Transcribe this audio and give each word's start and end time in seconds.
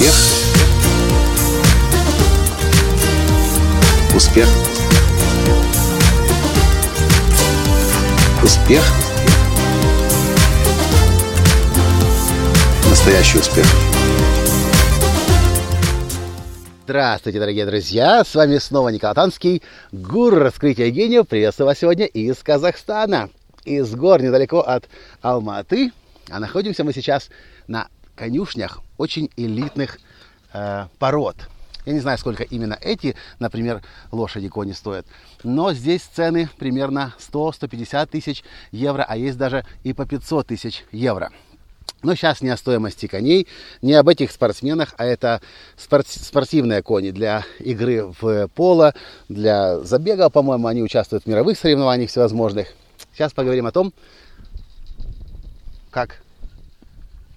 Успех. 0.00 0.14
Успех. 4.16 4.48
Успех. 8.42 8.82
Настоящий 12.88 13.38
успех. 13.40 13.66
Здравствуйте, 16.84 17.38
дорогие 17.38 17.66
друзья! 17.66 18.24
С 18.24 18.34
вами 18.34 18.56
снова 18.56 18.88
Николай 18.88 19.14
Танский, 19.14 19.62
гуру 19.92 20.38
раскрытия 20.38 20.88
гениев. 20.88 21.28
Приветствую 21.28 21.66
вас 21.66 21.78
сегодня 21.78 22.06
из 22.06 22.38
Казахстана, 22.38 23.28
из 23.66 23.94
гор 23.94 24.22
недалеко 24.22 24.60
от 24.60 24.88
Алматы. 25.20 25.92
А 26.30 26.40
находимся 26.40 26.84
мы 26.84 26.94
сейчас 26.94 27.28
на 27.68 27.88
конюшнях 28.20 28.82
очень 28.98 29.30
элитных 29.38 29.98
э, 30.52 30.88
пород. 30.98 31.36
Я 31.86 31.94
не 31.94 32.00
знаю, 32.00 32.18
сколько 32.18 32.42
именно 32.42 32.78
эти, 32.82 33.16
например, 33.38 33.82
лошади 34.12 34.48
кони 34.48 34.72
стоят. 34.72 35.06
Но 35.42 35.72
здесь 35.72 36.02
цены 36.02 36.50
примерно 36.58 37.14
100-150 37.18 38.06
тысяч 38.08 38.44
евро, 38.72 39.06
а 39.08 39.16
есть 39.16 39.38
даже 39.38 39.64
и 39.84 39.94
по 39.94 40.04
500 40.04 40.48
тысяч 40.48 40.84
евро. 40.92 41.30
Но 42.02 42.14
сейчас 42.14 42.42
не 42.42 42.50
о 42.50 42.58
стоимости 42.58 43.06
коней, 43.06 43.48
не 43.80 43.94
об 43.94 44.06
этих 44.08 44.32
спортсменах, 44.32 44.94
а 44.98 45.06
это 45.06 45.40
спорт, 45.78 46.06
спортивные 46.06 46.82
кони 46.82 47.12
для 47.12 47.46
игры 47.58 48.12
в 48.20 48.48
поло, 48.48 48.92
для 49.30 49.78
забега, 49.80 50.28
по-моему, 50.28 50.66
они 50.66 50.82
участвуют 50.82 51.24
в 51.24 51.26
мировых 51.26 51.58
соревнованиях 51.58 52.10
всевозможных. 52.10 52.68
Сейчас 53.14 53.32
поговорим 53.32 53.64
о 53.64 53.72
том, 53.72 53.94
как 55.90 56.20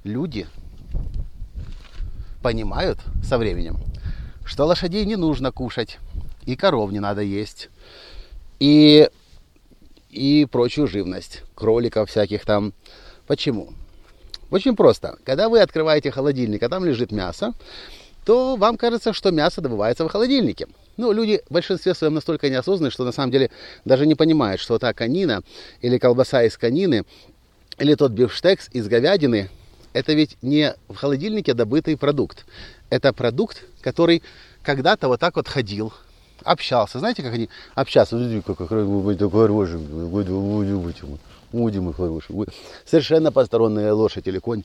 люди 0.04 0.46
понимают 2.44 3.00
со 3.24 3.40
временем, 3.40 3.78
что 4.46 4.66
лошадей 4.66 5.06
не 5.06 5.16
нужно 5.16 5.52
кушать, 5.52 5.98
и 6.46 6.56
коров 6.56 6.92
не 6.92 7.00
надо 7.00 7.22
есть, 7.22 7.70
и, 8.60 9.10
и 10.12 10.46
прочую 10.52 10.88
живность, 10.88 11.42
кроликов 11.56 12.10
всяких 12.10 12.46
там. 12.46 12.74
Почему? 13.26 13.70
Очень 14.52 14.76
просто. 14.76 15.18
Когда 15.24 15.50
вы 15.50 15.62
открываете 15.62 16.12
холодильник, 16.12 16.62
а 16.62 16.70
там 16.70 16.86
лежит 16.86 17.12
мясо, 17.12 17.54
то 18.26 18.56
вам 18.58 18.78
кажется, 18.78 19.14
что 19.14 19.32
мясо 19.32 19.62
добывается 19.62 20.06
в 20.06 20.12
холодильнике. 20.12 20.68
Ну, 20.98 21.12
люди 21.12 21.42
в 21.50 21.54
большинстве 21.54 21.96
своем 21.96 22.14
настолько 22.14 22.50
неосознанны, 22.50 22.92
что 22.92 23.06
на 23.06 23.12
самом 23.12 23.32
деле 23.32 23.50
даже 23.86 24.06
не 24.06 24.16
понимают, 24.16 24.62
что 24.62 24.78
та 24.78 24.94
конина 24.94 25.44
или 25.82 25.98
колбаса 25.98 26.44
из 26.44 26.58
конины 26.58 27.06
или 27.80 27.96
тот 27.96 28.12
бифштекс 28.12 28.70
из 28.74 28.88
говядины, 28.88 29.50
это 29.94 30.14
ведь 30.14 30.38
не 30.42 30.76
в 30.90 30.96
холодильнике 30.96 31.54
добытый 31.54 31.98
продукт. 31.98 32.46
Это 32.90 33.14
продукт, 33.14 33.64
который 33.82 34.24
когда-то 34.64 35.08
вот 35.08 35.20
так 35.20 35.36
вот 35.36 35.48
ходил, 35.48 35.94
общался. 36.44 37.00
Знаете, 37.00 37.24
как 37.24 37.34
они 37.34 37.50
общаются? 37.76 38.18
Как 38.46 38.58
хороший, 38.58 39.80
Уйди, 41.52 41.80
мой 41.80 41.94
хороший. 41.94 42.36
Совершенно 42.86 43.32
посторонняя 43.32 43.94
лошадь 43.94 44.28
или 44.28 44.40
конь. 44.40 44.64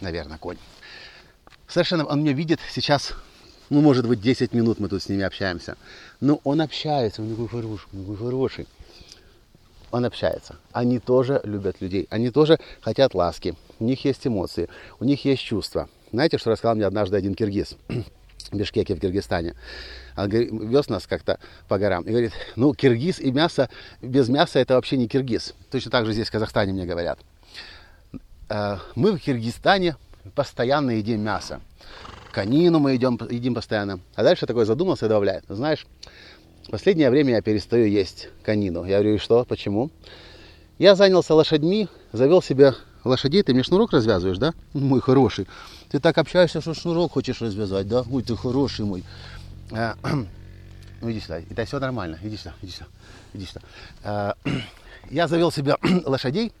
Наверное, 0.00 0.36
конь. 0.36 0.58
Совершенно, 1.66 2.04
он 2.04 2.20
меня 2.20 2.34
видит 2.34 2.60
сейчас, 2.70 3.14
ну, 3.70 3.80
может 3.80 4.06
быть, 4.06 4.20
10 4.20 4.52
минут 4.52 4.78
мы 4.78 4.88
тут 4.88 5.02
с 5.02 5.08
ними 5.08 5.22
общаемся. 5.22 5.76
Но 6.20 6.40
он 6.44 6.60
общается, 6.60 7.22
он 7.22 7.30
такой 7.30 7.48
хороший, 7.48 7.86
он 7.94 8.00
такой 8.00 8.16
хороший. 8.18 8.66
Он 9.94 10.04
общается. 10.04 10.56
Они 10.72 10.98
тоже 10.98 11.40
любят 11.44 11.80
людей. 11.80 12.08
Они 12.10 12.30
тоже 12.30 12.58
хотят 12.80 13.14
ласки. 13.14 13.54
У 13.78 13.84
них 13.84 14.04
есть 14.04 14.26
эмоции, 14.26 14.68
у 14.98 15.04
них 15.04 15.24
есть 15.24 15.42
чувства. 15.42 15.88
Знаете, 16.10 16.36
что 16.36 16.50
рассказал 16.50 16.74
мне 16.74 16.84
однажды 16.84 17.16
один 17.16 17.36
киргиз? 17.36 17.76
в 18.50 18.56
Бишкеке 18.56 18.96
в 18.96 18.98
Киргизстане. 18.98 19.54
Он 20.16 20.28
вез 20.28 20.88
нас 20.88 21.06
как-то 21.06 21.38
по 21.68 21.78
горам 21.78 22.02
и 22.02 22.10
говорит, 22.10 22.32
ну, 22.56 22.74
киргиз 22.74 23.20
и 23.20 23.30
мясо, 23.30 23.70
без 24.02 24.28
мяса 24.28 24.58
это 24.58 24.74
вообще 24.74 24.96
не 24.96 25.06
киргиз. 25.06 25.54
Точно 25.70 25.92
так 25.92 26.06
же 26.06 26.12
здесь 26.12 26.26
в 26.26 26.32
Казахстане 26.32 26.72
мне 26.72 26.86
говорят. 26.86 27.20
«Э, 28.48 28.78
мы 28.96 29.12
в 29.12 29.20
Киргизстане 29.20 29.96
постоянно 30.34 30.90
едим 30.90 31.20
мясо. 31.20 31.60
Конину 32.32 32.80
мы 32.80 32.94
едим, 32.94 33.16
едим 33.30 33.54
постоянно. 33.54 34.00
А 34.16 34.24
дальше 34.24 34.46
такой 34.46 34.64
задумался 34.64 35.06
и 35.06 35.08
добавляет. 35.08 35.44
Знаешь, 35.48 35.86
последнее 36.70 37.10
время 37.10 37.34
я 37.34 37.42
перестаю 37.42 37.86
есть 37.86 38.28
конину. 38.42 38.84
Я 38.84 38.98
говорю, 38.98 39.14
и 39.14 39.18
что, 39.18 39.44
почему? 39.44 39.90
Я 40.78 40.94
занялся 40.94 41.34
лошадьми, 41.34 41.88
завел 42.12 42.42
себе 42.42 42.74
лошадей. 43.04 43.42
Ты 43.42 43.54
мне 43.54 43.62
шнурок 43.62 43.92
развязываешь, 43.92 44.38
да? 44.38 44.52
Мой 44.72 45.00
хороший. 45.00 45.46
Ты 45.90 46.00
так 46.00 46.18
общаешься, 46.18 46.60
что 46.60 46.74
шнурок 46.74 47.12
хочешь 47.12 47.40
развязать, 47.40 47.86
да? 47.86 48.04
Ой, 48.10 48.22
ты 48.22 48.36
хороший 48.36 48.84
мой. 48.84 49.04
А, 49.70 49.96
ну 51.00 51.10
иди 51.10 51.20
сюда, 51.20 51.38
это 51.38 51.64
все 51.64 51.78
нормально. 51.78 52.18
Иди 52.22 52.36
сюда, 52.36 52.54
иди 52.62 52.72
сюда, 52.72 52.86
иди 53.34 53.46
сюда. 53.46 53.60
А, 54.02 54.34
я 55.10 55.28
завел 55.28 55.52
себе 55.52 55.76
лошадей, 56.04 56.52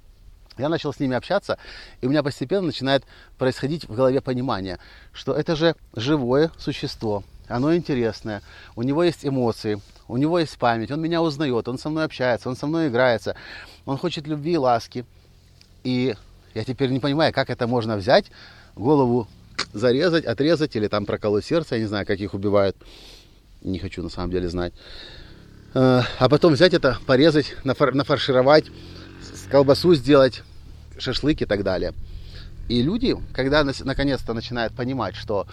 я 0.56 0.68
начал 0.68 0.92
с 0.92 1.00
ними 1.00 1.16
общаться, 1.16 1.58
и 2.00 2.06
у 2.06 2.10
меня 2.10 2.22
постепенно 2.22 2.66
начинает 2.66 3.04
происходить 3.38 3.88
в 3.88 3.94
голове 3.94 4.20
понимание, 4.20 4.78
что 5.12 5.34
это 5.34 5.56
же 5.56 5.74
живое 5.96 6.52
существо, 6.58 7.24
оно 7.48 7.74
интересное, 7.74 8.42
у 8.76 8.82
него 8.82 9.02
есть 9.04 9.24
эмоции, 9.24 9.80
у 10.08 10.16
него 10.16 10.38
есть 10.38 10.56
память, 10.58 10.90
он 10.90 11.00
меня 11.00 11.22
узнает, 11.22 11.68
он 11.68 11.78
со 11.78 11.88
мной 11.88 12.04
общается, 12.04 12.48
он 12.48 12.56
со 12.56 12.66
мной 12.66 12.88
играется, 12.88 13.36
он 13.86 13.98
хочет 13.98 14.26
любви 14.26 14.52
и 14.52 14.56
ласки. 14.56 15.04
И 15.82 16.14
я 16.54 16.64
теперь 16.64 16.90
не 16.90 17.00
понимаю, 17.00 17.32
как 17.32 17.50
это 17.50 17.66
можно 17.66 17.96
взять, 17.96 18.26
голову 18.76 19.28
зарезать, 19.72 20.24
отрезать 20.24 20.76
или 20.76 20.88
там 20.88 21.06
проколоть 21.06 21.44
сердце, 21.44 21.76
я 21.76 21.80
не 21.82 21.86
знаю, 21.86 22.06
как 22.06 22.18
их 22.18 22.34
убивают. 22.34 22.76
Не 23.62 23.78
хочу 23.78 24.02
на 24.02 24.08
самом 24.08 24.30
деле 24.30 24.48
знать. 24.48 24.72
Э, 25.74 26.02
а 26.18 26.28
потом 26.28 26.52
взять 26.52 26.74
это, 26.74 26.98
порезать, 27.06 27.54
нафар, 27.64 27.94
нафаршировать, 27.94 28.66
колбасу 29.50 29.94
сделать, 29.94 30.42
шашлык 30.98 31.42
и 31.42 31.46
так 31.46 31.62
далее. 31.62 31.92
И 32.68 32.82
люди, 32.82 33.16
когда 33.32 33.64
наконец-то 33.64 34.32
начинают 34.32 34.74
понимать, 34.74 35.16
что 35.16 35.46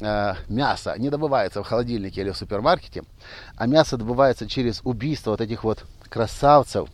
мясо 0.00 0.94
не 0.98 1.10
добывается 1.10 1.62
в 1.62 1.66
холодильнике 1.66 2.20
или 2.20 2.30
в 2.30 2.36
супермаркете, 2.36 3.04
а 3.56 3.66
мясо 3.66 3.96
добывается 3.96 4.48
через 4.48 4.80
убийство 4.84 5.32
вот 5.32 5.40
этих 5.40 5.64
вот 5.64 5.84
красавцев, 6.08 6.88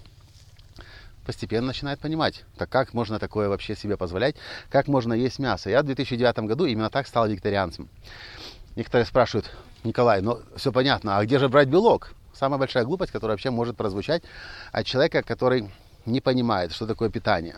постепенно 1.25 1.69
начинает 1.69 2.00
понимать, 2.00 2.44
так 2.56 2.69
как 2.69 2.94
можно 2.94 3.19
такое 3.19 3.48
вообще 3.48 3.75
себе 3.75 3.97
позволять, 3.97 4.37
как 4.70 4.88
можно 4.88 5.12
есть 5.12 5.38
мясо. 5.38 5.70
Я 5.70 5.82
в 5.82 5.87
2009 5.87 6.38
году 6.41 6.66
именно 6.66 6.91
так 6.91 7.06
стал 7.06 7.28
вегетарианцем. 7.28 7.88
Некоторые 8.76 9.06
спрашивают, 9.06 9.50
Николай, 9.84 10.20
ну 10.20 10.41
все 10.56 10.72
понятно, 10.72 11.19
а 11.19 11.25
где 11.25 11.38
же 11.38 11.48
брать 11.48 11.69
белок? 11.69 12.12
Самая 12.32 12.59
большая 12.59 12.84
глупость, 12.84 13.12
которая 13.12 13.34
вообще 13.34 13.50
может 13.50 13.76
прозвучать 13.76 14.22
от 14.72 14.87
человека, 14.87 15.22
который 15.22 15.70
не 16.04 16.20
понимает, 16.20 16.72
что 16.72 16.87
такое 16.87 17.09
питание. 17.09 17.56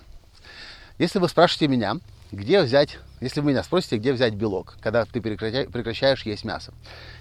Если 0.99 1.19
вы 1.19 1.29
спрашиваете 1.29 1.69
меня, 1.69 1.97
где 2.33 2.63
взять, 2.63 2.99
если 3.21 3.41
вы 3.41 3.51
меня 3.51 3.63
спросите, 3.63 3.99
где 3.99 4.13
взять 4.13 4.35
белок, 4.35 4.77
когда 4.81 5.05
ты 5.05 5.21
прекращаешь 5.21 6.23
есть 6.25 6.45
мясо, 6.45 6.73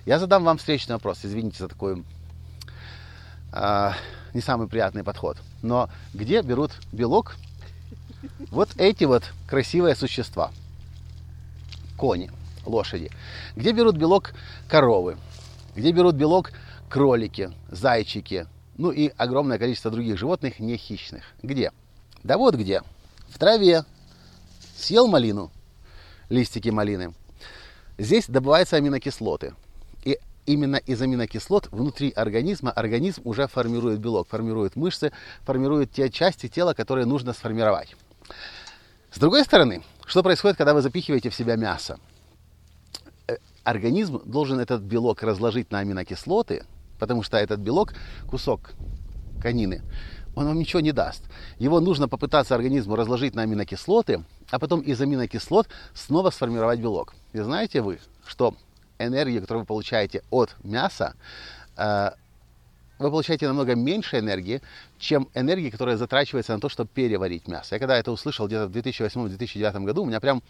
я 0.05 0.19
задам 0.19 0.43
вам 0.43 0.57
встречный 0.57 0.95
вопрос, 0.95 1.19
извините 1.23 1.59
за 1.59 1.67
такой 1.67 2.03
э, 3.53 3.91
не 4.33 4.41
самый 4.41 4.67
приятный 4.67 5.03
подход. 5.03 5.37
Но 5.61 5.89
где 6.13 6.41
берут 6.41 6.71
белок 6.91 7.35
вот 8.51 8.69
эти 8.77 9.03
вот 9.05 9.23
красивые 9.47 9.95
существа? 9.95 10.51
Кони, 11.97 12.31
лошади. 12.65 13.11
Где 13.55 13.71
берут 13.71 13.95
белок 13.95 14.33
коровы? 14.67 15.17
Где 15.75 15.91
берут 15.91 16.15
белок 16.15 16.51
кролики, 16.89 17.51
зайчики? 17.69 18.47
Ну 18.77 18.91
и 18.91 19.11
огромное 19.15 19.57
количество 19.57 19.91
других 19.91 20.17
животных 20.17 20.59
не 20.59 20.75
хищных. 20.75 21.23
Где? 21.41 21.71
Да 22.23 22.37
вот 22.37 22.55
где. 22.55 22.81
В 23.29 23.39
траве. 23.39 23.85
Съел 24.77 25.07
малину, 25.07 25.51
листики 26.29 26.69
малины. 26.69 27.13
Здесь 27.97 28.27
добываются 28.27 28.75
аминокислоты 28.75 29.53
именно 30.45 30.77
из 30.77 31.01
аминокислот 31.01 31.69
внутри 31.71 32.11
организма 32.11 32.71
организм 32.71 33.21
уже 33.25 33.47
формирует 33.47 33.99
белок, 33.99 34.27
формирует 34.27 34.75
мышцы, 34.75 35.11
формирует 35.43 35.91
те 35.91 36.09
части 36.09 36.47
тела, 36.47 36.73
которые 36.73 37.05
нужно 37.05 37.33
сформировать. 37.33 37.95
С 39.11 39.17
другой 39.17 39.43
стороны, 39.43 39.83
что 40.05 40.23
происходит, 40.23 40.57
когда 40.57 40.73
вы 40.73 40.81
запихиваете 40.81 41.29
в 41.29 41.35
себя 41.35 41.55
мясо? 41.55 41.99
Э, 43.27 43.37
организм 43.63 44.21
должен 44.25 44.59
этот 44.59 44.81
белок 44.81 45.23
разложить 45.23 45.71
на 45.71 45.79
аминокислоты, 45.79 46.65
потому 46.99 47.23
что 47.23 47.37
этот 47.37 47.59
белок, 47.59 47.93
кусок 48.29 48.71
конины, 49.41 49.81
он 50.35 50.47
вам 50.47 50.59
ничего 50.59 50.81
не 50.81 50.91
даст. 50.91 51.23
Его 51.59 51.79
нужно 51.79 52.09
попытаться 52.09 52.55
организму 52.55 52.95
разложить 52.95 53.35
на 53.35 53.43
аминокислоты, 53.43 54.23
а 54.51 54.59
потом 54.59 54.81
из 54.81 54.99
аминокислот 55.01 55.67
снова 55.93 56.29
сформировать 56.29 56.79
белок. 56.79 57.13
И 57.33 57.39
знаете 57.39 57.81
вы, 57.81 57.99
что 58.25 58.55
энергию, 58.99 59.41
которую 59.41 59.63
вы 59.63 59.67
получаете 59.67 60.23
от 60.29 60.55
мяса, 60.63 61.15
э, 61.77 62.11
вы 62.97 63.09
получаете 63.09 63.47
намного 63.47 63.75
меньше 63.75 64.19
энергии, 64.19 64.61
чем 64.97 65.27
энергии, 65.33 65.69
которая 65.69 65.97
затрачивается 65.97 66.53
на 66.53 66.61
то, 66.61 66.69
чтобы 66.69 66.89
переварить 66.93 67.47
мясо. 67.47 67.75
Я 67.75 67.79
когда 67.79 67.97
это 67.97 68.11
услышал 68.11 68.47
где-то 68.47 68.67
в 68.67 68.71
2008-2009 68.71 69.83
году, 69.83 70.03
у 70.03 70.05
меня 70.05 70.19
прям 70.19 70.41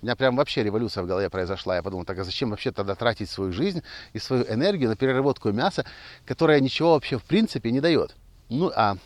У 0.00 0.06
меня 0.06 0.16
прям 0.16 0.34
вообще 0.36 0.64
революция 0.64 1.04
в 1.04 1.06
голове 1.06 1.30
произошла. 1.30 1.76
Я 1.76 1.82
подумал, 1.82 2.04
так 2.04 2.18
а 2.18 2.24
зачем 2.24 2.50
вообще 2.50 2.72
тогда 2.72 2.94
тратить 2.94 3.30
свою 3.30 3.52
жизнь 3.52 3.82
и 4.14 4.18
свою 4.18 4.44
энергию 4.44 4.88
на 4.88 4.96
переработку 4.96 5.52
мяса, 5.52 5.84
которое 6.26 6.60
ничего 6.60 6.94
вообще 6.94 7.18
в 7.18 7.22
принципе 7.22 7.70
не 7.70 7.80
дает? 7.80 8.16
Ну, 8.48 8.72
а 8.74 8.96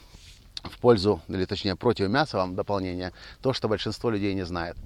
в 0.71 0.79
пользу, 0.79 1.21
или 1.29 1.45
точнее 1.45 1.77
против 1.77 2.09
мяса 2.09 2.37
вам 2.37 2.55
дополнение, 2.55 3.13
то, 3.41 3.53
что 3.53 3.69
большинство 3.69 4.11
людей 4.11 4.35
не 4.35 4.45
знает. 4.45 4.77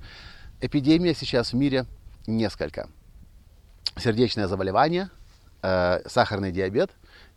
Эпидемия 0.61 1.15
сейчас 1.15 1.53
в 1.53 1.57
мире 1.57 1.87
несколько. 2.27 2.89
Сердечное 3.97 4.47
заболевание, 4.47 5.11
э, 5.63 6.01
сахарный 6.07 6.53
диабет 6.53 6.91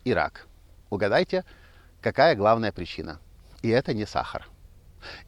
и 0.04 0.12
рак. 0.12 0.46
Угадайте, 0.90 1.44
какая 2.00 2.36
главная 2.36 2.72
причина? 2.72 3.18
И 3.62 3.68
это 3.68 3.94
не 3.94 4.06
сахар. 4.06 4.46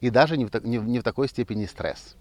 И 0.00 0.10
даже 0.10 0.36
не 0.36 0.44
в, 0.44 0.54
не, 0.64 0.78
не 0.78 1.00
в 1.00 1.02
такой 1.02 1.28
степени 1.28 1.66
стресс. 1.66 2.16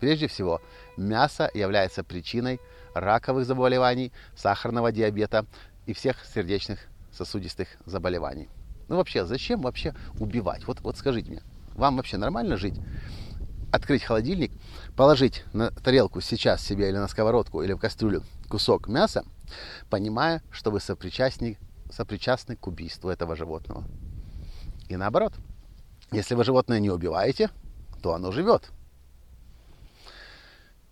Прежде 0.00 0.28
всего, 0.28 0.60
мясо 0.96 1.50
является 1.54 2.04
причиной 2.04 2.60
раковых 2.94 3.46
заболеваний, 3.46 4.12
сахарного 4.34 4.92
диабета 4.92 5.46
и 5.86 5.92
всех 5.92 6.24
сердечных 6.24 6.80
сосудистых 7.12 7.68
заболеваний. 7.86 8.48
Ну 8.88 8.96
вообще, 8.96 9.24
зачем 9.24 9.62
вообще 9.62 9.94
убивать? 10.18 10.66
Вот, 10.66 10.80
вот 10.80 10.96
скажите 10.96 11.30
мне, 11.30 11.42
вам 11.74 11.96
вообще 11.96 12.16
нормально 12.16 12.56
жить? 12.56 12.78
Открыть 13.72 14.04
холодильник, 14.04 14.52
положить 14.96 15.44
на 15.52 15.70
тарелку 15.70 16.20
сейчас 16.20 16.62
себе 16.62 16.88
или 16.88 16.96
на 16.96 17.08
сковородку 17.08 17.62
или 17.62 17.72
в 17.72 17.78
кастрюлю 17.78 18.22
кусок 18.48 18.88
мяса, 18.88 19.24
понимая, 19.90 20.42
что 20.50 20.70
вы 20.70 20.80
сопричастник, 20.80 21.58
сопричастны 21.90 22.56
к 22.56 22.66
убийству 22.66 23.10
этого 23.10 23.36
животного. 23.36 23.84
И 24.88 24.96
наоборот, 24.96 25.34
если 26.12 26.34
вы 26.34 26.44
животное 26.44 26.78
не 26.78 26.90
убиваете, 26.90 27.50
то 28.02 28.14
оно 28.14 28.30
живет. 28.30 28.70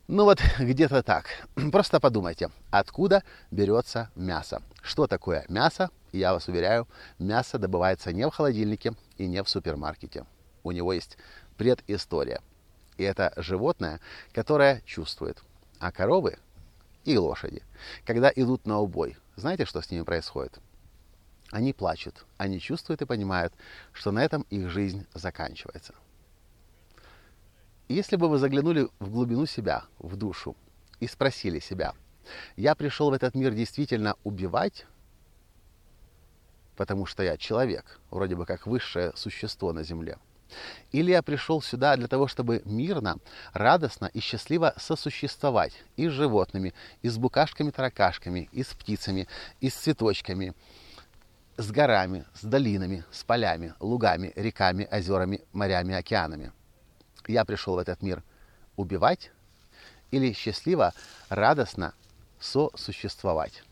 Ну 0.09 0.25
вот 0.25 0.41
где-то 0.59 1.03
так. 1.03 1.27
Просто 1.73 2.01
подумайте, 2.01 2.51
откуда 2.71 3.23
берется 3.51 4.11
мясо. 4.15 4.63
Что 4.83 5.07
такое 5.07 5.47
мясо? 5.49 5.91
Я 6.15 6.33
вас 6.33 6.47
уверяю, 6.47 6.87
мясо 7.19 7.59
добывается 7.59 8.13
не 8.13 8.25
в 8.25 8.31
холодильнике 8.31 8.95
и 9.19 9.27
не 9.27 9.43
в 9.43 9.49
супермаркете. 9.49 10.25
У 10.63 10.71
него 10.71 10.93
есть 10.93 11.19
предыстория. 11.57 12.41
И 12.97 13.03
это 13.03 13.33
животное, 13.37 13.99
которое 14.33 14.81
чувствует. 14.83 15.43
А 15.81 15.91
коровы 15.91 16.39
и 17.05 17.19
лошади, 17.19 17.65
когда 18.07 18.33
идут 18.37 18.65
на 18.65 18.79
убой, 18.79 19.17
знаете, 19.35 19.65
что 19.65 19.83
с 19.83 19.91
ними 19.91 20.03
происходит? 20.03 20.61
Они 21.51 21.73
плачут, 21.73 22.27
они 22.37 22.61
чувствуют 22.61 23.03
и 23.03 23.07
понимают, 23.07 23.53
что 23.93 24.13
на 24.13 24.25
этом 24.25 24.43
их 24.51 24.71
жизнь 24.71 25.09
заканчивается. 25.15 25.95
Если 27.89 28.15
бы 28.15 28.29
вы 28.29 28.39
заглянули 28.39 28.89
в 29.01 29.11
глубину 29.11 29.47
себя, 29.47 29.83
в 29.99 30.15
душу, 30.15 30.55
и 31.01 31.09
спросили 31.09 31.59
себя, 31.59 31.93
я 32.55 32.77
пришел 32.77 33.11
в 33.11 33.15
этот 33.15 33.35
мир 33.35 33.53
действительно 33.53 34.15
убивать, 34.23 34.87
потому 36.77 37.07
что 37.07 37.23
я 37.23 37.37
человек, 37.37 38.01
вроде 38.11 38.37
бы 38.37 38.47
как 38.47 38.67
высшее 38.67 39.13
существо 39.15 39.73
на 39.73 39.83
Земле, 39.83 40.19
или 40.93 41.11
я 41.11 41.23
пришел 41.23 41.61
сюда 41.61 41.97
для 41.97 42.07
того, 42.07 42.29
чтобы 42.29 42.63
мирно, 42.65 43.17
радостно 43.53 44.11
и 44.13 44.21
счастливо 44.21 44.75
сосуществовать 44.77 45.73
и 45.97 46.09
с 46.09 46.13
животными, 46.13 46.75
и 47.03 47.09
с 47.09 47.19
букашками-таракашками, 47.19 48.49
и 48.53 48.63
с 48.63 48.69
птицами, 48.69 49.27
и 49.61 49.71
с 49.71 49.75
цветочками, 49.75 50.55
с 51.57 51.71
горами, 51.71 52.25
с 52.35 52.45
долинами, 52.45 53.05
с 53.11 53.25
полями, 53.25 53.75
лугами, 53.81 54.33
реками, 54.37 54.89
озерами, 54.91 55.41
морями, 55.53 55.95
океанами– 55.95 56.53
я 57.29 57.45
пришел 57.45 57.75
в 57.75 57.79
этот 57.79 58.03
мир 58.03 58.23
убивать 58.77 59.31
или 60.11 60.33
счастливо, 60.33 60.93
радостно 61.29 61.95
сосуществовать. 62.39 63.63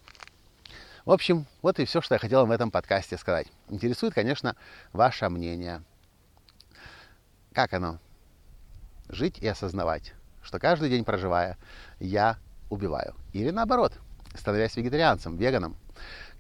В 1.05 1.11
общем, 1.11 1.47
вот 1.63 1.81
и 1.81 1.85
все, 1.85 2.01
что 2.01 2.15
я 2.15 2.19
хотел 2.19 2.47
в 2.47 2.51
этом 2.51 2.71
подкасте 2.71 3.17
сказать. 3.19 3.49
Интересует, 3.69 4.15
конечно, 4.15 4.55
ваше 4.93 5.29
мнение. 5.29 5.83
Как 7.53 7.73
оно? 7.73 7.99
Жить 9.09 9.39
и 9.39 9.49
осознавать, 9.49 10.15
что 10.43 10.61
каждый 10.61 10.91
день 10.91 11.05
проживая, 11.05 11.59
я 11.99 12.39
убиваю. 12.71 13.15
Или 13.33 13.51
наоборот, 13.51 13.93
становясь 14.35 14.77
вегетарианцем, 14.77 15.37
веганом, 15.37 15.77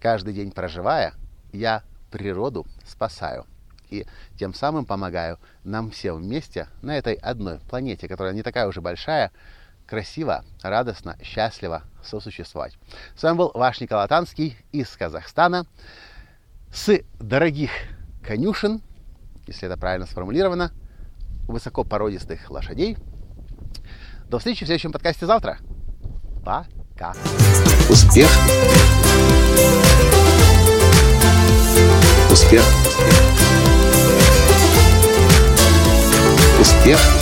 каждый 0.00 0.32
день 0.32 0.52
проживая, 0.52 1.14
я 1.52 1.82
природу 2.10 2.64
спасаю 2.86 3.46
и 3.92 4.06
тем 4.38 4.54
самым 4.54 4.86
помогаю 4.86 5.38
нам 5.64 5.90
всем 5.90 6.16
вместе 6.16 6.68
на 6.80 6.96
этой 6.96 7.14
одной 7.14 7.58
планете, 7.68 8.08
которая 8.08 8.32
не 8.32 8.42
такая 8.42 8.66
уже 8.66 8.80
большая, 8.80 9.30
красиво, 9.86 10.44
радостно, 10.62 11.16
счастливо 11.22 11.82
сосуществовать. 12.02 12.78
С 13.16 13.22
вами 13.22 13.36
был 13.36 13.50
ваш 13.54 13.80
Николай 13.80 14.08
Танский 14.08 14.56
из 14.72 14.88
Казахстана 14.96 15.66
с 16.72 17.00
дорогих 17.18 17.70
конюшен, 18.22 18.82
если 19.46 19.66
это 19.66 19.76
правильно 19.78 20.06
сформулировано, 20.06 20.72
высокопородистых 21.46 22.50
лошадей. 22.50 22.96
До 24.28 24.38
встречи 24.38 24.64
в 24.64 24.66
следующем 24.66 24.92
подкасте 24.92 25.26
завтра. 25.26 25.58
Пока. 26.44 27.14
Успех. 27.90 28.30
Успех. 32.30 32.62
Успех. 36.58 37.21